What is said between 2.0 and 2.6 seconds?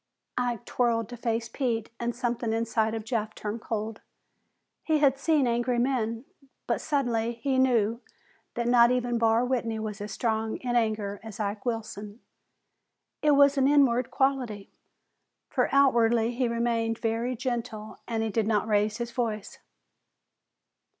something